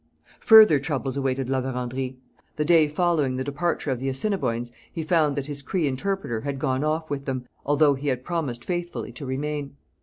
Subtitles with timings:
[0.39, 2.15] Further troubles awaited La Vérendrye.
[2.55, 6.57] The day following the departure of the Assiniboines he found that his Cree interpreter had
[6.57, 9.75] gone off with them, although he had promised faithfully to remain.